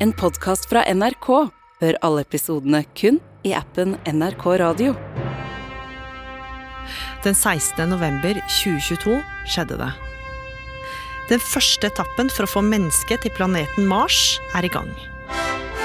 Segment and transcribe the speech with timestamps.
[0.00, 1.26] En podkast fra NRK.
[1.80, 4.92] Hør alle episodene kun i appen NRK Radio.
[7.24, 7.82] Den 16.
[7.90, 9.16] november 2022
[9.50, 9.90] skjedde det.
[11.32, 14.94] Den første etappen for å få mennesket til planeten Mars er i gang.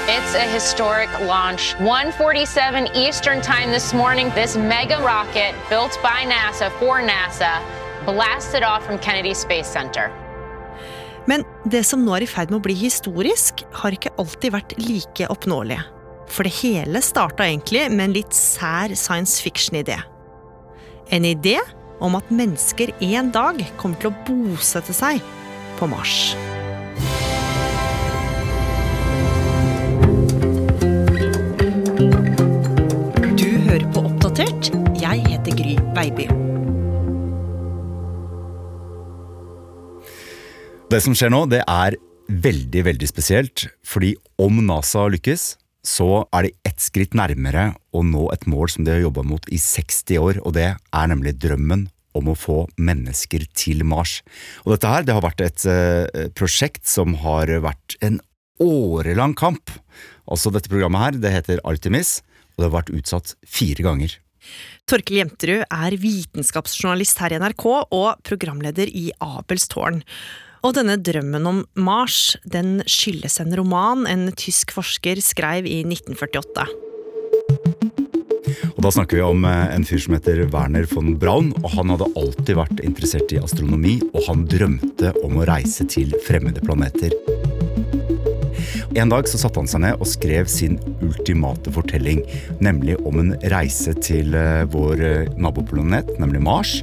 [0.06, 1.74] It's a historic launch.
[1.82, 7.58] 147 Eastern Time this morning, this mega rocket built by NASA for NASA
[8.06, 10.12] blasted off from Kennedy Space Center.
[11.64, 15.28] Det som nå er i ferd med å bli historisk, har ikke alltid vært like
[15.32, 15.78] oppnåelig.
[16.28, 19.96] For det hele starta egentlig med en litt sær science fiction-idé.
[21.08, 21.56] En idé
[22.04, 25.24] om at mennesker en dag kommer til å bosette seg
[25.78, 26.34] på Mars.
[33.40, 34.74] Du hører på Oppdatert.
[35.00, 36.33] Jeg heter Gry Baby.
[40.94, 41.96] Det som skjer nå, det er
[42.30, 43.64] veldig, veldig spesielt.
[43.82, 48.86] Fordi om NASA lykkes, så er de ett skritt nærmere å nå et mål som
[48.86, 52.60] de har jobba mot i 60 år, og det er nemlig drømmen om å få
[52.78, 54.20] mennesker til Mars.
[54.62, 58.20] Og dette her, det har vært et eh, prosjekt som har vært en
[58.62, 59.74] årelang kamp.
[60.30, 62.20] Altså dette programmet her, det heter Artemis,
[62.54, 64.14] og det har vært utsatt fire ganger.
[64.86, 70.04] Torkel Jenterud er vitenskapsjournalist her i NRK og programleder i Abels tårn.
[70.64, 76.64] Og denne drømmen om Mars den skyldes en roman en tysk forsker skrev i 1948.
[78.72, 81.52] Og Da snakker vi om eh, en fyr som heter Werner von Braun.
[81.60, 86.16] og Han hadde alltid vært interessert i astronomi, og han drømte om å reise til
[86.24, 87.12] fremmede planeter.
[88.94, 92.22] En dag så satte han seg ned og skrev sin ultimate fortelling,
[92.62, 96.78] nemlig om en reise til eh, vår eh, naboplanet, nemlig Mars.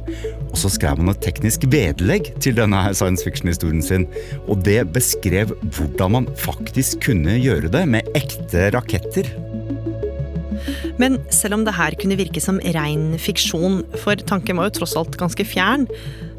[0.52, 4.06] Og så skrev han et teknisk vedlegg til denne science fiction-historien sin.
[4.46, 9.32] Og det beskrev hvordan man faktisk kunne gjøre det med ekte raketter.
[11.00, 14.94] Men selv om det her kunne virke som rein fiksjon, for tanken var jo tross
[14.98, 15.88] alt ganske fjern,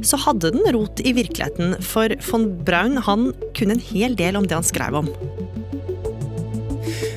[0.06, 4.48] så hadde den rot i virkeligheten, for von Braun han kunne en hel del om
[4.48, 5.12] det han skrev om.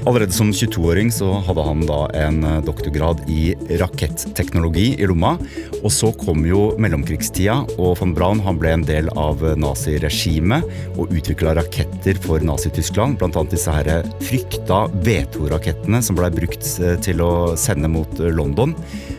[0.07, 5.33] Allerede som 22-åring så hadde han da en eh, doktorgrad i raketteknologi i lomma.
[5.81, 10.63] Og så kom jo mellomkrigstida, og von Braun han ble en del av naziregimet
[10.95, 13.19] og utvikla raketter for Nazi-Tyskland.
[13.27, 18.77] Annet disse her frykta V2-rakettene som blei brukt eh, til å sende mot eh, London.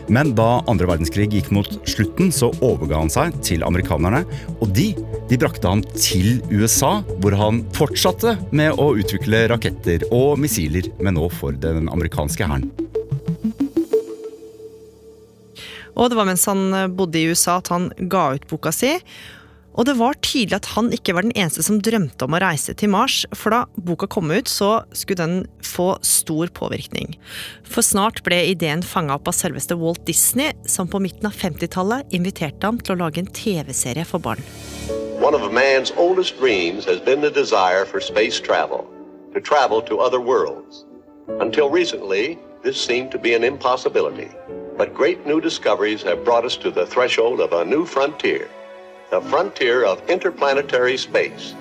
[0.08, 4.24] Men da andre verdenskrig gikk mot slutten, så overga han seg til amerikanerne.
[4.62, 4.94] Og de,
[5.28, 11.18] de brakte han til USA, hvor han fortsatte med å utvikle raketter og missiler men
[11.18, 12.70] nå for den amerikanske hæren.
[15.98, 18.94] Og det var mens han bodde i USA at han ga ut boka si.
[19.78, 22.72] Og det var tydelig at han ikke var den eneste som drømte om å reise
[22.74, 27.14] til Mars, for da boka kom ut, så skulle den få stor påvirkning.
[27.62, 32.10] For snart ble ideen fanga opp av selveste Walt Disney, som på midten av 50-tallet
[32.18, 34.42] inviterte ham til å lage en TV-serie for barn.
[35.22, 38.82] One of man's oldest dreams has been the desire for space travel,
[39.32, 40.84] to travel to other worlds.
[41.38, 44.30] Until recently, this seemed to be an impossibility.
[44.76, 48.48] But great new discoveries have brought us to the threshold of a new frontier,
[49.10, 51.54] the frontier of interplanetary space.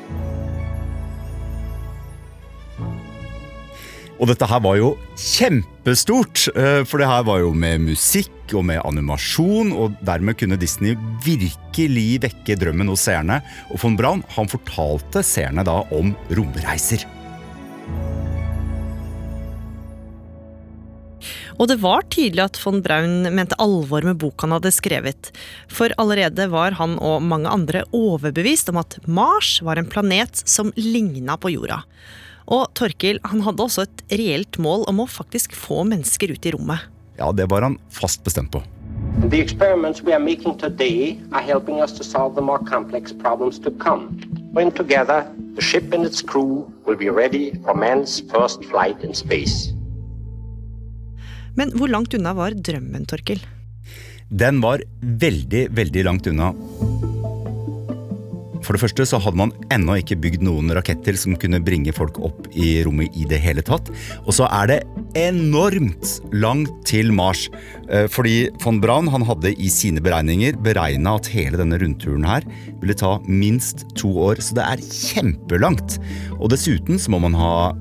[4.18, 8.66] Og dette her var jo kjempestort, eh, for det her var jo med musikk og
[8.66, 13.42] med animasjon, og dermed kunne Disney virkelig vekke drømmen hos seerne.
[13.70, 17.06] Og von Braun han fortalte seerne da om romreiser.
[21.58, 25.32] Og det var tydelig at von Braun mente alvor med boka han hadde skrevet.
[25.74, 30.70] For allerede var han og mange andre overbevist om at Mars var en planet som
[30.78, 31.82] ligna på jorda.
[32.48, 36.54] Og Torkil han hadde også et reelt mål om å faktisk få mennesker ut i
[36.54, 36.86] rommet.
[37.18, 38.62] Ja, det var han fast bestemt på.
[39.32, 43.58] The experiments we are making today are helping us to solve the more complex problems
[43.66, 44.14] to come.
[44.54, 45.26] When together,
[45.56, 49.74] the ship and its crew will be ready for man's first flight in space.
[51.58, 53.42] Men hvor langt unna var drømmen, Torkil?
[54.30, 56.52] Den var veldig, veldig langt unna.
[58.68, 62.18] For det første så hadde man ennå ikke bygd noen raketter som kunne bringe folk
[62.20, 63.88] opp i rommet i det hele tatt.
[64.26, 64.80] Og så er det
[65.16, 67.46] enormt langt til Mars.
[67.88, 72.44] Eh, Fordi von Braun han hadde i sine beregninger beregna at hele denne rundturen her
[72.82, 76.02] ville ta minst to år, så det er kjempelangt.
[76.36, 77.72] Og dessuten så må man ha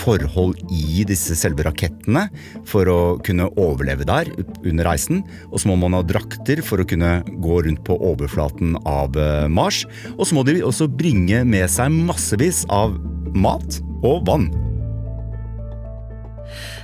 [0.00, 2.26] forhold i disse selve rakettene
[2.68, 4.30] for å kunne overleve der
[4.64, 5.22] under reisen.
[5.50, 9.46] Og så må man ha drakter for å kunne gå rundt på overflaten av eh,
[9.50, 9.84] Mars.
[10.16, 12.96] Og så må de også bringe med seg massevis av
[13.36, 14.50] mat og vann.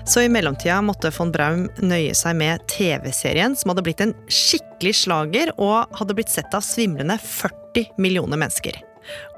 [0.06, 4.94] Så i mellomtida måtte von Braun nøye seg med TV-serien, som hadde blitt en skikkelig
[5.00, 8.78] slager og hadde blitt sett av svimlende 40 millioner mennesker.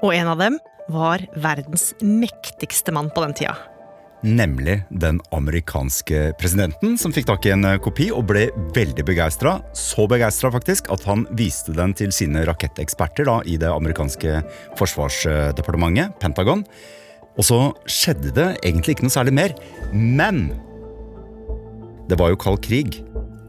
[0.03, 3.55] Og en av dem var verdens mektigste mann på den tida.
[4.19, 9.59] Nemlig den amerikanske presidenten, som fikk tak i en kopi og ble veldig begeistra.
[9.71, 14.41] Så begeistra at han viste den til sine raketteksperter da, i det amerikanske
[14.79, 16.65] forsvarsdepartementet, Pentagon.
[17.39, 19.55] Og så skjedde det egentlig ikke noe særlig mer.
[19.93, 20.49] Men
[22.09, 22.99] det var jo kald krig,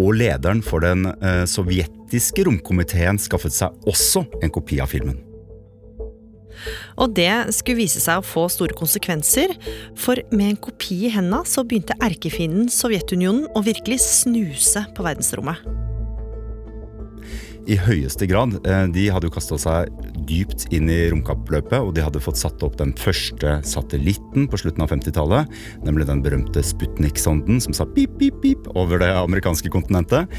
[0.01, 5.19] og lederen for den eh, sovjetiske romkomiteen skaffet seg også en kopi av filmen.
[7.01, 9.55] Og det skulle vise seg å få store konsekvenser,
[9.99, 15.90] for med en kopi i henda så begynte erkefienden Sovjetunionen å virkelig snuse på verdensrommet.
[17.71, 18.57] I høyeste grad.
[18.67, 19.91] Eh, de hadde jo kasta seg
[20.27, 24.83] dypt inn i romkappløpet, og de hadde fått satt opp den første satellitten på slutten
[24.85, 25.51] av 50-tallet,
[25.87, 30.31] nemlig den berømte Sputnik-sonden som sa pip, pip, pip over det amerikanske kontinentet.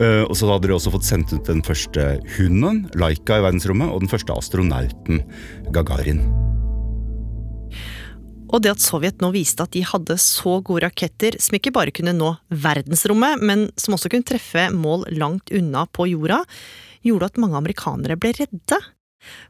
[0.00, 3.92] Eh, og så hadde de også fått sendt ut den første hunden, Laika, i verdensrommet,
[3.92, 5.24] og den første astronauten,
[5.74, 6.24] Gagarin.
[8.58, 11.92] Og det at Sovjet nå viste at de hadde så gode raketter som ikke bare
[11.94, 16.40] kunne nå verdensrommet, men som også kunne treffe mål langt unna på jorda,
[17.06, 18.78] gjorde at mange amerikanere ble redde.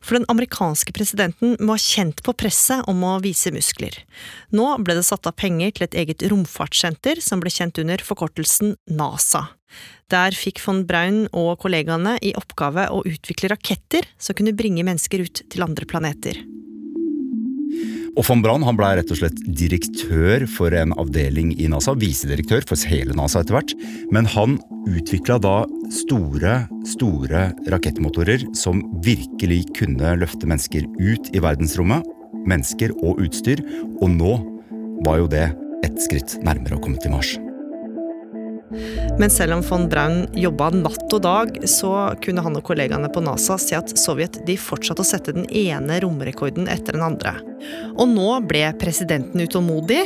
[0.04, 3.96] For den amerikanske presidenten må ha kjent på presset om å vise muskler.
[4.52, 8.76] Nå ble det satt av penger til et eget romfartssenter som ble kjent under forkortelsen
[8.92, 9.46] NASA.
[10.12, 15.24] Der fikk von Braun og kollegaene i oppgave å utvikle raketter som kunne bringe mennesker
[15.24, 16.44] ut til andre planeter.
[18.18, 22.64] Og von Braun han ble rett og slett direktør for en avdeling i NASA, visedirektør
[22.66, 23.74] for hele NASA etter hvert.
[24.10, 24.56] Men han
[24.90, 25.60] utvikla da
[25.94, 26.56] store,
[26.96, 32.02] store rakettmotorer som virkelig kunne løfte mennesker ut i verdensrommet.
[32.48, 33.62] Mennesker og utstyr.
[34.02, 34.34] Og nå
[35.06, 35.46] var jo det
[35.86, 37.36] et skritt nærmere å komme til Mars.
[39.18, 41.90] Men selv om von Braun jobba natt og dag, så
[42.22, 45.96] kunne han og kollegaene på NASA si at Sovjet de fortsatte å sette den ene
[46.04, 47.32] romrekorden etter den andre.
[47.98, 50.04] Og nå ble presidenten utålmodig.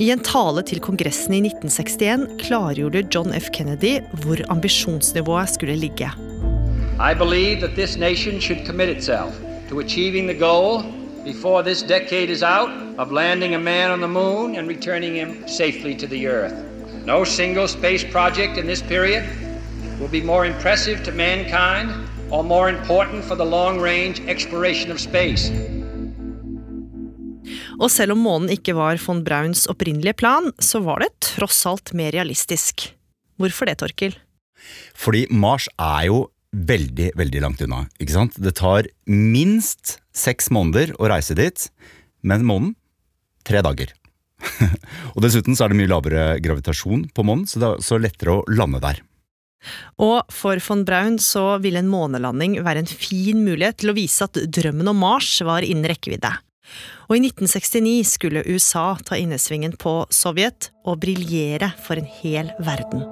[0.00, 3.52] I en tale til Kongressen i 1961 klargjorde John F.
[3.52, 6.08] Kennedy hvor ambisjonsnivået skulle ligge.
[6.96, 9.36] I believe that this nation should commit itself
[9.68, 10.80] to achieving the goal
[11.24, 15.44] before this decade is out of landing a man on the moon and returning him
[15.46, 16.73] safely to the earth.
[17.04, 19.24] No single space project in this period
[20.00, 21.92] will be more impressive to mankind
[22.30, 25.52] or more important for the long range exploration of space.
[27.76, 31.92] Og selv om månen ikke var von Brauns opprinnelige plan, så var det tross alt
[31.92, 32.86] mer realistisk.
[33.36, 34.14] Hvorfor det, Torkil?
[34.96, 36.22] Fordi Mars er jo
[36.54, 37.82] veldig, veldig langt unna.
[38.00, 38.38] ikke sant?
[38.40, 41.68] Det tar minst seks måneder å reise dit,
[42.22, 42.72] men månen
[43.44, 43.92] tre dager.
[45.14, 48.38] og dessuten så er det mye lavere gravitasjon på månen, så det er så lettere
[48.38, 49.02] å lande der.
[50.04, 54.26] Og for von Braun så ville en månelanding være en fin mulighet til å vise
[54.26, 56.34] at drømmen om Mars var innen rekkevidde.
[57.08, 63.04] Og i 1969 skulle USA ta innesvingen på Sovjet og briljere for en hel verden.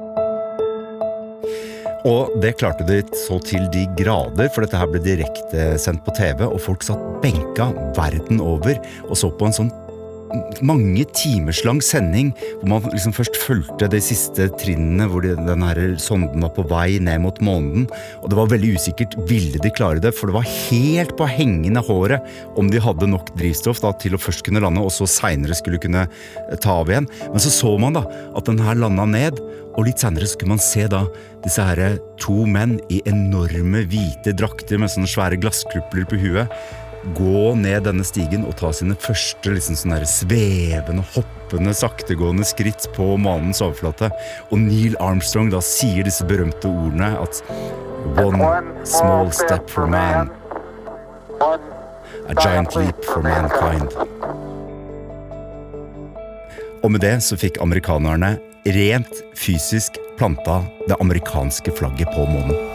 [2.09, 6.43] Og det klarte de så til de grader, for dette her ble direktesendt på TV,
[6.49, 9.71] og folk satt benka verden over og så på en sånn
[10.65, 15.65] mange timers lang sending hvor man liksom først fulgte de siste trinnene hvor de, den
[15.67, 17.87] her sonden var på vei ned mot månen.
[18.23, 21.83] Og det var veldig usikkert ville de klare det, for det var helt på hengende
[21.85, 22.25] håret
[22.61, 25.81] om de hadde nok drivstoff da, til å først kunne lande, og så seinere skulle
[25.83, 26.07] kunne
[26.63, 27.09] ta av igjen.
[27.29, 28.07] Men så så man da
[28.37, 29.43] at den her landa ned,
[29.73, 31.07] og litt seinere skulle man se da
[31.43, 36.53] disse her to menn i enorme hvite drakter med sånne svære glasskrupler på huet
[37.17, 43.15] gå ned denne stigen og ta sine første liksom sånne svevende, hoppende, saktegående skritt på
[43.21, 44.13] månens overflate.
[44.51, 47.43] Og Neil Armstrong da sier disse berømte ordene at
[48.19, 50.31] One small step for man.
[52.29, 53.95] A giant leap for mankind.
[56.83, 58.35] Og med det så fikk amerikanerne
[58.67, 62.72] rent fysisk planta det amerikanske flagget på månen.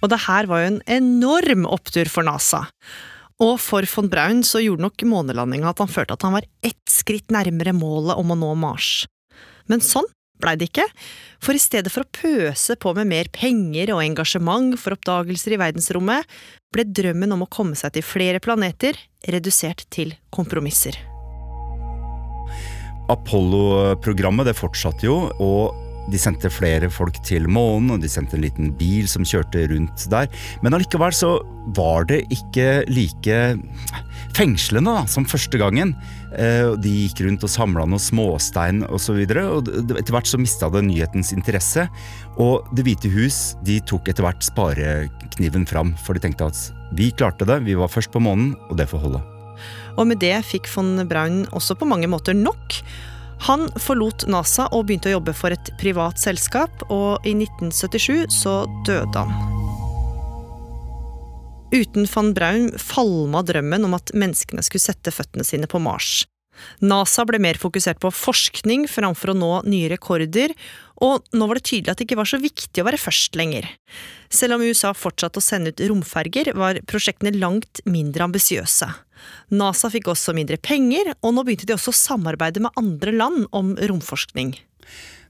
[0.00, 2.64] Og det her var jo en enorm opptur for NASA.
[3.40, 6.92] Og for von Braun så gjorde nok månelandinga at han følte at han var ett
[6.92, 9.06] skritt nærmere målet om å nå Mars.
[9.70, 10.08] Men sånn
[10.40, 10.86] blei det ikke,
[11.44, 15.60] for i stedet for å pøse på med mer penger og engasjement for oppdagelser i
[15.60, 16.24] verdensrommet,
[16.72, 18.96] ble drømmen om å komme seg til flere planeter
[19.28, 20.96] redusert til kompromisser.
[23.10, 28.44] Apollo-programmet det fortsatte jo, og de sendte flere folk til månen, og de sendte en
[28.44, 30.28] liten bil som kjørte rundt der.
[30.64, 31.36] Men allikevel så
[31.76, 33.38] var det ikke like
[34.36, 35.94] fengslende da, som første gangen.
[36.34, 39.22] Eh, De gikk rundt og samla noe småstein osv.
[39.24, 41.86] Etter hvert så mista det nyhetens interesse.
[42.40, 47.12] Og Det hvite hus de tok etter hvert sparekniven fram, for de tenkte at vi
[47.14, 49.20] klarte det, vi var først på månen, og det får holde.
[49.98, 52.80] Og med det fikk von Braun også på mange måter nok.
[53.46, 58.62] Han forlot NASA og begynte å jobbe for et privat selskap, og i 1977 så
[58.86, 59.56] døde han.
[61.70, 66.24] Uten van Braun falma drømmen om at menneskene skulle sette føttene sine på Mars.
[66.84, 70.52] NASA ble mer fokusert på forskning framfor å nå nye rekorder,
[71.00, 73.68] og nå var det tydelig at det ikke var så viktig å være først lenger.
[74.28, 78.90] Selv om USA fortsatte å sende ut romferger, var prosjektene langt mindre ambisiøse.
[79.50, 83.46] NASA fikk også mindre penger, og nå begynte de også å samarbeide med andre land
[83.56, 84.56] om romforskning.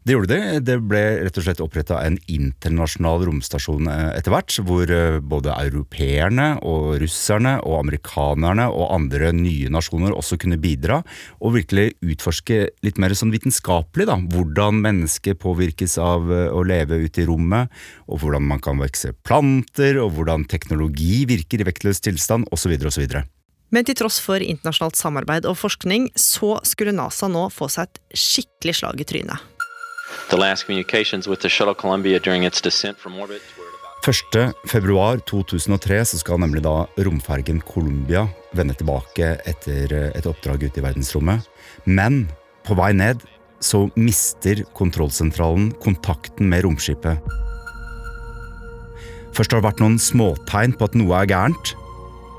[0.00, 0.60] Det gjorde det.
[0.64, 5.52] Det ble rett og slett oppretta en internasjonal romstasjon eh, etter hvert, hvor eh, både
[5.52, 11.02] europeerne og russerne og amerikanerne og andre nye nasjoner også kunne bidra,
[11.44, 17.02] og virkelig utforske litt mer sånn vitenskapelig da, hvordan mennesket påvirkes av eh, å leve
[17.04, 17.68] ute i rommet,
[18.08, 22.72] og hvordan man kan vokse planter, og hvordan teknologi virker i vektløs tilstand, osv.
[22.88, 23.20] osv.
[23.70, 28.18] Men til tross for internasjonalt samarbeid og forskning, så skulle NASA nå få seg et
[28.18, 29.38] skikkelig slag i trynet.
[30.30, 34.54] The last communications with the shuttle Columbia during its descent from orbit were at about
[34.64, 34.70] 1.
[34.70, 38.24] februar 2003 så skal nemlig da romfergen Columbia
[38.56, 41.44] vende tilbake etter eh, et oppdrag ute i verdensrommet.
[41.84, 42.24] Men
[42.66, 43.22] på vei ned
[43.60, 47.20] så mister kontrollsentralen kontakten med romskipet.
[49.36, 51.74] Først har det vært noen småtegn på at noe er gærent,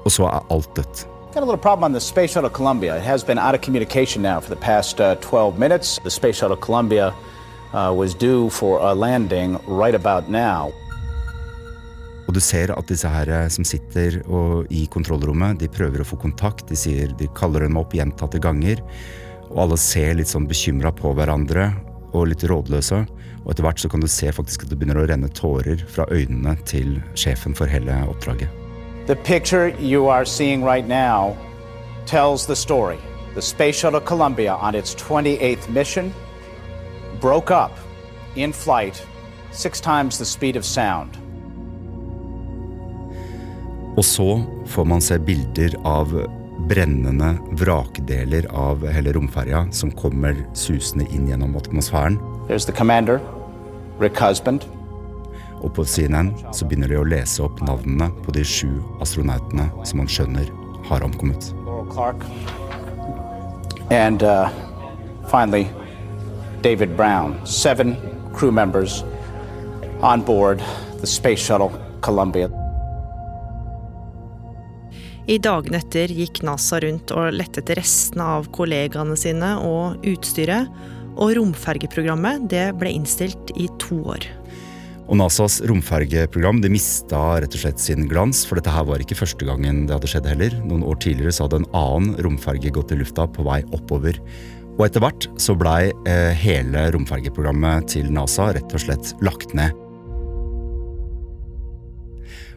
[0.02, 1.06] og så er alt dødt.
[1.34, 2.98] Got a little problem on the Space Shuttle Columbia.
[2.98, 5.98] It has been out of communication now for the past uh, 12 minutes.
[6.04, 7.16] The Space Shuttle Columbia
[7.72, 10.74] uh, was due for a landing right about now.
[12.28, 14.20] Og du ser at disse her eh, som sitter
[14.70, 16.68] i kontrollrommet, de prøver å få kontakt.
[16.68, 18.84] De, sier, de kaller dem opp gjentatte ganger.
[19.48, 21.72] Og alle ser litt sånn bekymra på hverandre
[22.12, 23.06] og litt rådløse.
[23.46, 26.12] Og etter hvert så kan du se faktisk at det begynner å renne tårer fra
[26.12, 28.61] øynene til sjefen for hele oppdraget.
[29.08, 31.36] The picture you are seeing right now
[32.06, 33.00] tells the story.
[33.34, 36.14] The Space Shuttle Columbia, on its 28th mission,
[37.20, 37.72] broke up
[38.36, 39.04] in flight
[39.52, 41.18] six times the speed of sound.
[43.98, 46.14] Og så får man se bilder av
[46.70, 52.20] brennende vrakdeler av hele romferja som kommer susende inn gjennom atmosfæren.
[52.48, 53.20] There's the commander,
[54.00, 54.62] Rick Husband.
[55.62, 58.70] Og på CNN så begynner de å lese opp navnene på de sju
[59.04, 60.50] astronautene som man skjønner
[60.90, 61.52] har omkommet.
[63.92, 64.50] And uh,
[65.30, 65.68] finally
[66.62, 67.36] David Brown.
[67.46, 67.96] Seven
[68.34, 69.04] crew members
[70.02, 70.64] on board
[71.02, 72.50] the Space Shuttle Columbia.
[75.30, 80.70] I dagene etter gikk NASA rundt og lette etter restene av kollegaene sine og utstyret,
[81.12, 84.26] og romfergeprogrammet det ble innstilt i to år.
[85.12, 89.18] Og NASAs romfergeprogram de mista rett og slett sin glans, for dette her var ikke
[89.20, 90.56] første gangen det hadde skjedd heller.
[90.64, 94.22] Noen år tidligere så hadde en annen romferge gått i lufta på vei oppover.
[94.78, 99.76] Og etter hvert så blei eh, hele romfergeprogrammet til NASA rett og slett lagt ned.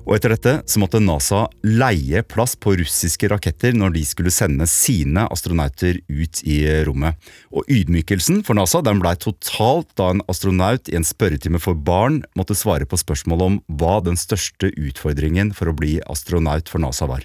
[0.04, 4.66] Og etter dette så måtte NASA leie plass på russiske raketter når de skulle sende
[4.68, 7.16] sine astronauter ut i rommet.
[7.48, 12.20] Og ydmykelsen for NASA den blei totalt da en astronaut i en spørretime for barn
[12.36, 17.08] måtte svare på spørsmål om hva den største utfordringen for å bli astronaut for NASA
[17.08, 17.24] var.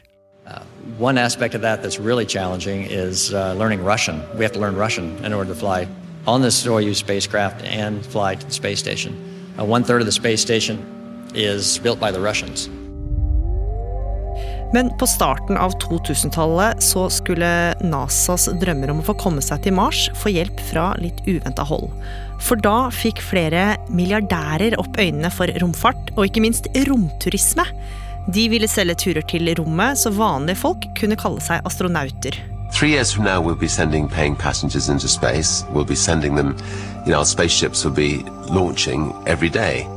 [0.97, 4.23] One aspect of that that's really challenging is uh, learning Russian.
[4.35, 5.87] We have to learn Russian in order to fly
[6.25, 9.13] on the Soyuz spacecraft and fly to the space station.
[9.59, 10.79] Uh, one third of the space station
[11.33, 12.69] is built by the Russians.
[14.73, 17.47] Men på starten av 2000-tallet så skulle
[17.81, 21.89] NASAs drømmer om å få komme seg til Mars få hjelp fra litt uventa hold.
[22.45, 27.65] For da fikk flere milliardærer opp øynene for romfart, og ikke minst romturisme.
[28.29, 32.37] De ville selge turer til rommet, så vanlige folk kunne kalle seg astronauter.
[32.71, 35.65] Three years from now, we'll be sending paying passengers into space.
[35.73, 36.55] We'll be sending them,
[37.05, 39.87] you know, our spaceships will be launching every day.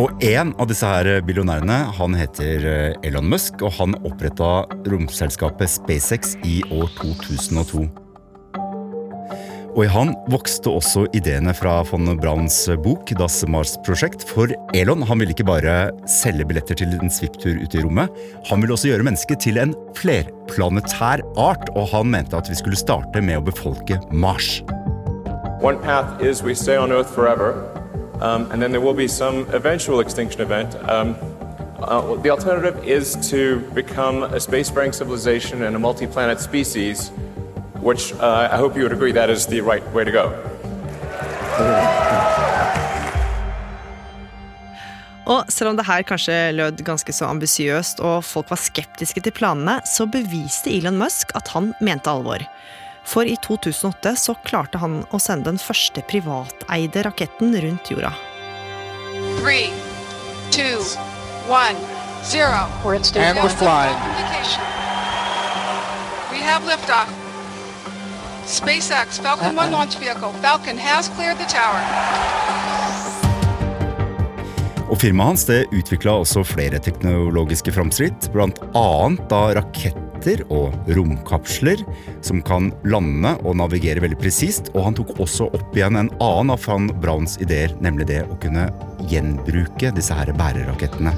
[0.00, 5.68] Og en av disse her billionærene han heter eh, Elon Musk, og han oppretta romselskapet
[5.68, 7.84] SpaceX i år 2002.
[9.72, 14.24] Og i han vokste også ideene fra von Brauns bok Das Mars-prosjekt.
[14.28, 15.76] For Elon han ville ikke bare
[16.08, 18.12] selge billetter til en svipptur ute i rommet.
[18.48, 22.80] Han ville også gjøre mennesket til en flerplanetær art, og han mente at vi skulle
[22.80, 24.60] starte med å befolke Mars.
[25.62, 27.54] One path is we stay on Earth forever,
[28.20, 30.74] um, and then there will be some eventual extinction event.
[30.88, 31.16] Um,
[31.82, 37.10] Uh, the alternative is to become a spacefaring civilization and a multi-planet species,
[37.80, 40.30] which uh, I hope you would agree that is the right way to go.
[45.26, 49.32] Og selv om det her kanskje lød ganske så ambisiøst og folk var skeptiske til
[49.32, 52.42] planene, så beviste Elon Musk at han mente alvor.
[53.04, 58.12] For i 2008 så klarte han å sende den første privateide raketten rundt jorda.
[59.42, 59.70] Three,
[60.50, 60.78] two,
[61.48, 61.76] one,
[62.24, 62.68] zero.
[62.84, 63.98] And we're flying.
[66.30, 67.08] We have liftoff.
[68.46, 70.32] SpaceX Falcon 1 launch vehicle.
[70.42, 71.82] Falcon has cleared the tower.
[74.92, 78.88] Og Firmaet hans det utvikla også flere teknologiske framskritt, bl.a.
[79.32, 79.42] da
[80.22, 81.82] raketter og romkapsler
[82.22, 84.70] som kan lande og navigere veldig presist.
[84.74, 88.38] Og han tok også opp igjen en annen av van Brauns ideer, nemlig det å
[88.40, 88.70] kunne
[89.08, 91.12] gjenbruke disse her bærerakettene.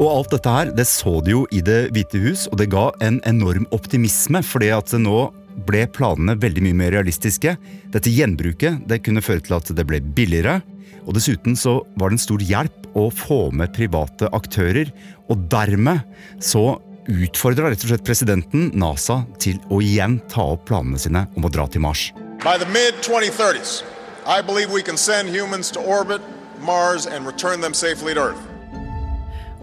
[0.00, 2.90] Og alt dette her, det så de jo i Det hvite hus, og det ga
[3.02, 5.30] en enorm optimisme, fordi at nå
[5.66, 7.56] ble planene veldig mye mer realistiske.
[7.92, 10.60] Dette gjenbruket det kunne føre til at det ble billigere.
[11.04, 14.88] Og dessuten så var det en stor hjelp å få med private aktører.
[15.28, 16.06] Og dermed
[16.40, 16.78] så
[17.10, 21.52] utfordra rett og slett presidenten NASA til å igjen ta opp planene sine om å
[21.52, 22.10] dra til Mars.
[22.44, 23.82] By the mid-2030s,
[24.26, 26.22] I believe we can send humans to orbit,
[26.60, 28.46] Mars, and return them safely to Earth.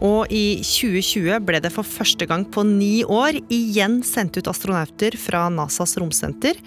[0.03, 5.17] Og i 2020 ble det for første gang på ni år igjen sendt ut astronauter
[5.17, 6.59] fra NASAs romsenter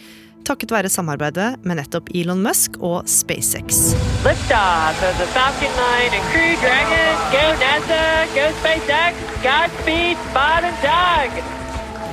[0.48, 3.92] takket være samarbeidet med nettopp Elon Musk og SpaceX.
[4.24, 7.12] Liftoff of the Falcon 9 and Crew Dragon.
[7.34, 8.02] Go NASA,
[8.36, 9.14] go SpaceX,
[9.46, 11.30] Godspeed, Spot and Doug.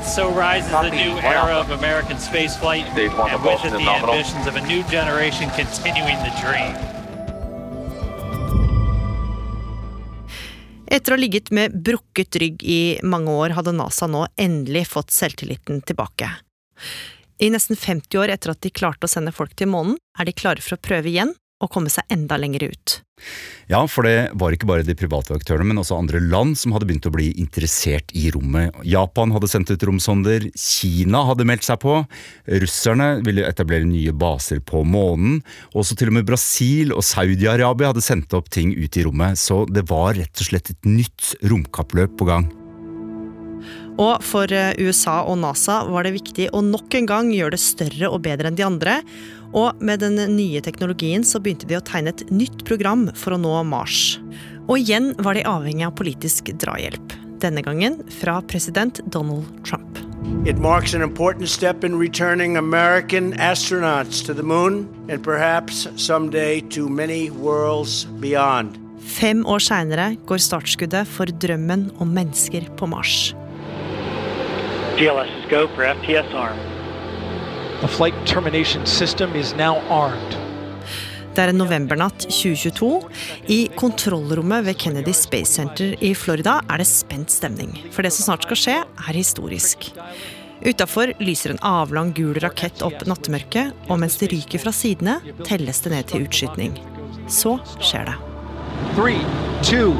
[0.07, 4.63] So rises a new era of American spaceflight, and with it the ambitions of a
[4.65, 6.75] new generation continuing the dream.
[10.87, 15.11] Etter å ha ligget med brukket rygg i mange år, hadde NASA nå endelig fått
[15.11, 16.29] selvtilliten tilbake.
[17.37, 20.33] I nesten 50 år etter at de klarte å sende folk til månen, er de
[20.33, 22.95] klare for å prøve igjen og komme seg enda lenger ut.
[23.65, 26.85] Ja, for det var ikke bare de private aktørene, men også andre land som hadde
[26.89, 28.75] begynt å bli interessert i rommet.
[28.85, 31.97] Japan hadde sendt ut romsonder, Kina hadde meldt seg på,
[32.61, 35.41] russerne ville etablere nye baser på månen,
[35.73, 39.63] også til og med Brasil og Saudi-Arabia hadde sendt opp ting ut i rommet, så
[39.65, 42.49] det var rett og slett et nytt romkappløp på gang.
[43.97, 47.63] Og for eh, USA og NASA var det viktig å nok en gang gjøre det
[47.63, 48.99] større og bedre enn de andre.
[49.57, 53.41] Og med den nye teknologien så begynte de å tegne et nytt program for å
[53.41, 54.19] nå Mars.
[54.67, 57.15] Og igjen var de avhengig av politisk drahjelp.
[57.41, 59.97] Denne gangen fra president Donald Trump.
[60.45, 66.61] It marks an important step in returning American astronauts to the moon and perhaps someday
[66.73, 68.77] to many worlds beyond.
[69.07, 73.31] Fem år seinere går startskuddet for drømmen om mennesker på Mars.
[74.97, 76.57] GLS is go for FTS arm.
[77.81, 80.37] The flight termination system is now armed.
[81.35, 82.89] Det er en novembernatt 2022.
[83.45, 87.75] I kontrollrommet ved Kennedy Space Center i Florida er det spent stemning.
[87.93, 89.91] For det som snart skal skje, er historisk.
[90.65, 95.85] Utafor lyser en avlang gul rakett opp nattemørket, og mens det ryker fra sidene, telles
[95.85, 96.73] det ned til utskytning.
[97.29, 98.17] Så skjer det.
[98.97, 99.21] Three,
[99.61, 99.93] two,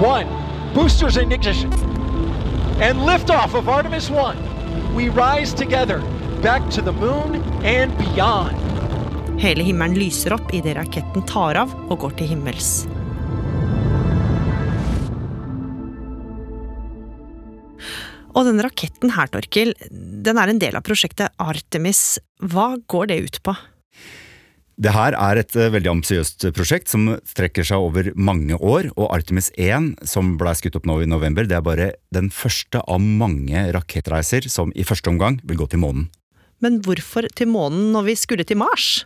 [0.00, 0.24] one.
[0.72, 1.97] Boosters in ignition.
[2.80, 4.94] And liftoff of Artemis 1.
[4.94, 5.98] We rise together,
[6.42, 8.54] back to the moon and beyond.
[9.42, 12.86] Hele himmelen lyser opp idet raketten tar av og går til himmels.
[18.38, 22.20] Og denne raketten her, Torkil, den er en del av prosjektet Artemis.
[22.38, 23.58] Hva går det ut på?
[24.78, 29.10] Det her er et eh, veldig ambisiøst prosjekt som strekker seg over mange år, og
[29.10, 33.02] Artemis 1, som ble skutt opp nå i november, det er bare den første av
[33.02, 36.06] mange rakettreiser som i første omgang vil gå til månen.
[36.62, 39.02] Men hvorfor til månen når vi skulle til Mars?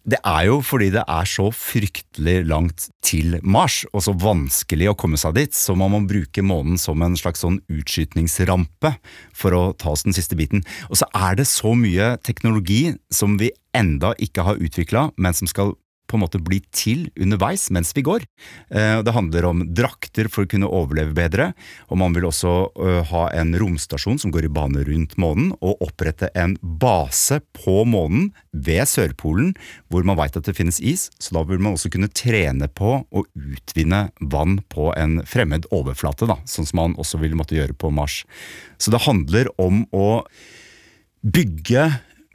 [0.00, 4.96] Det er jo fordi det er så fryktelig langt til Mars, og så vanskelig å
[4.96, 8.94] komme seg dit, så man må bruke månen som en slags sånn utskytningsrampe
[9.36, 10.64] for å ta oss den siste biten.
[10.88, 15.50] Og så er det så mye teknologi som vi enda ikke har utvikla, men som
[15.50, 15.76] skal
[16.10, 18.24] på en måte bli til underveis mens vi går.
[18.74, 21.50] Eh, det handler om drakter for å kunne overleve bedre,
[21.88, 22.54] og man vil også
[23.10, 28.30] ha en romstasjon som går i bane rundt månen, og opprette en base på månen
[28.50, 29.54] ved Sørpolen,
[29.92, 33.00] hvor man veit at det finnes is, så da vil man også kunne trene på
[33.06, 37.76] å utvinne vann på en fremmed overflate, da, sånn som man også vil måtte gjøre
[37.78, 38.24] på Mars.
[38.82, 40.24] Så det handler om å
[41.20, 41.90] bygge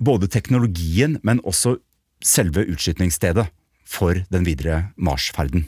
[0.05, 1.77] både teknologien, men også
[2.25, 3.47] selve utskytningsstedet
[3.85, 5.67] for den videre Mars-ferden.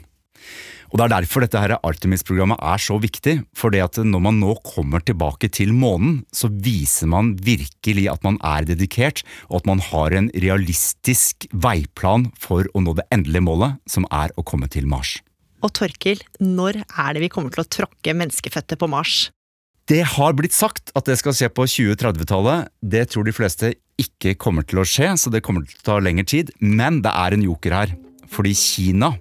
[0.88, 3.34] Og Det er derfor dette her Artemis-programmet er så viktig.
[3.52, 8.24] For det at når man nå kommer tilbake til månen, så viser man virkelig at
[8.24, 9.20] man er dedikert,
[9.52, 14.32] og at man har en realistisk veiplan for å nå det endelige målet, som er
[14.40, 15.18] å komme til Mars.
[15.60, 19.28] Og Torkil, når er det vi kommer til å tråkke menneskefødte på Mars?
[19.88, 22.68] Det har blitt sagt at det skal skje på 2030-tallet.
[22.84, 25.96] Det tror de fleste ikke kommer til å skje, så det kommer til å ta
[26.04, 26.52] lengre tid.
[26.60, 27.94] Men det er en joker her.
[28.28, 29.14] Fordi Kina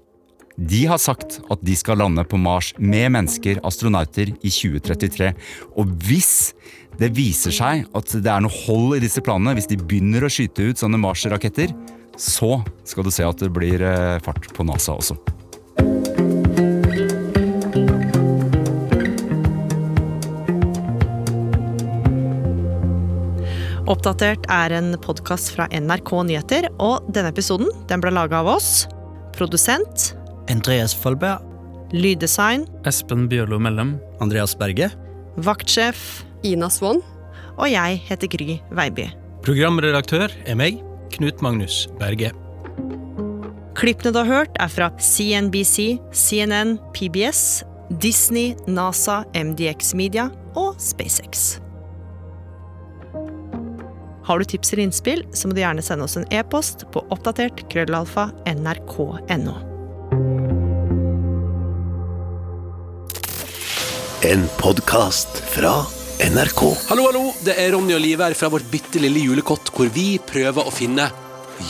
[0.58, 5.30] de har sagt at de skal lande på Mars med mennesker, astronauter, i 2033.
[5.78, 6.52] Og hvis
[6.98, 10.34] det viser seg at det er noe hold i disse planene, hvis de begynner å
[10.34, 11.76] skyte ut sånne Mars-raketter,
[12.18, 12.58] så
[12.90, 15.20] skal du se at det blir eh, fart på NASA også.
[23.88, 28.84] Oppdatert er en podkast fra NRK Nyheter, og denne episoden den ble laga av oss.
[29.38, 30.10] Produsent
[30.52, 31.44] Andreas Folberg.
[31.96, 32.66] Lyddesign.
[32.90, 33.96] Espen Bjørlo Mellem.
[34.20, 34.90] Andreas Berge.
[35.40, 36.26] Vaktsjef.
[36.44, 37.00] Ina Swann.
[37.56, 39.08] Og jeg heter Gry Veiby.
[39.48, 40.82] Programredaktør er meg,
[41.16, 42.34] Knut Magnus Berge.
[43.78, 47.64] Klippene du har hørt, er fra CNBC, CNN, PBS,
[48.04, 50.28] Disney, NASA, MDX Media
[50.60, 51.62] og SpaceX.
[54.28, 57.62] Har du tips eller innspill, så må du gjerne sende oss en e-post på oppdatert
[57.72, 59.54] krøllalfa nrk.no.
[64.28, 65.72] En podkast fra
[66.28, 66.60] NRK.
[66.90, 67.24] Hallo, hallo!
[67.46, 70.76] Det er Ronny og Liv her fra vårt bitte lille julekott, hvor vi prøver å
[70.76, 71.08] finne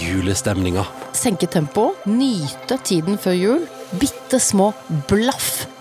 [0.02, 0.88] julestemninga.
[1.14, 3.66] Senke tempoet, nyte tiden før jul.
[4.02, 4.72] Bitte små
[5.12, 5.68] blaff